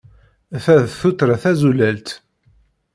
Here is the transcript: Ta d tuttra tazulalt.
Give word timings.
Ta 0.63 0.75
d 0.83 0.85
tuttra 0.99 1.35
tazulalt. 1.43 2.07